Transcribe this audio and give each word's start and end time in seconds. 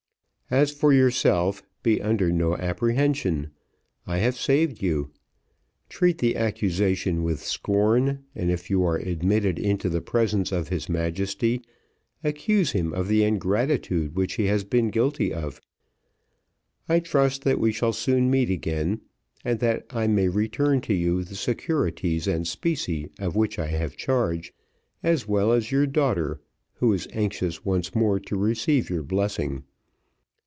As 0.53 0.69
for 0.71 0.91
yourself, 0.91 1.63
be 1.81 2.01
under 2.01 2.29
no 2.29 2.57
apprehension, 2.57 3.51
I 4.05 4.17
have 4.17 4.35
saved 4.35 4.81
you. 4.81 5.11
Treat 5.87 6.17
the 6.17 6.35
accusation 6.35 7.23
with 7.23 7.41
scorn, 7.41 8.25
and 8.35 8.51
if 8.51 8.69
you 8.69 8.83
are 8.83 8.97
admitted 8.97 9.57
into 9.57 9.87
the 9.87 10.01
presence 10.01 10.51
of 10.51 10.67
his 10.67 10.89
Majesty, 10.89 11.61
accuse 12.21 12.73
him 12.73 12.91
of 12.91 13.07
the 13.07 13.23
ingratitude 13.23 14.17
which 14.17 14.33
he 14.33 14.47
has 14.47 14.65
been 14.65 14.89
guilty 14.89 15.33
of; 15.33 15.61
I 16.89 16.99
trust 16.99 17.45
that 17.45 17.61
we 17.61 17.71
shall 17.71 17.93
soon 17.93 18.29
meet 18.29 18.49
again, 18.49 18.99
that 19.45 19.85
I 19.89 20.05
may 20.07 20.27
return 20.27 20.81
to 20.81 20.93
you 20.93 21.23
the 21.23 21.35
securities 21.35 22.27
and 22.27 22.45
specie 22.45 23.09
of 23.19 23.37
which 23.37 23.57
I 23.57 23.67
have 23.67 23.95
charge, 23.95 24.53
as 25.01 25.29
well 25.29 25.53
as 25.53 25.71
your 25.71 25.87
daughter, 25.87 26.41
who 26.73 26.91
is 26.91 27.07
anxious 27.13 27.63
once 27.63 27.95
more 27.95 28.19
to 28.19 28.35
receive 28.35 28.89
your 28.89 29.03
blessing. 29.03 29.63